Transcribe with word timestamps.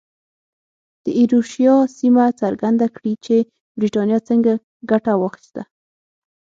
د 1.03 1.05
ایروشیا 1.19 1.75
سیمه 1.97 2.25
څرګنده 2.41 2.87
کړي 2.95 3.13
چې 3.25 3.35
برېټانیا 3.79 4.19
څنګه 4.29 4.51
ګټه 4.91 5.13
واخیسته. 5.17 5.61